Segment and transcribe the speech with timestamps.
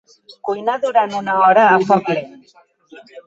[0.47, 2.35] Cuinar durant una hora a foc lent.